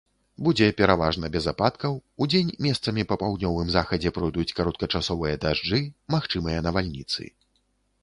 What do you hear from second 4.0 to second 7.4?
пройдуць кароткачасовыя дажджы, магчымыя навальніцы.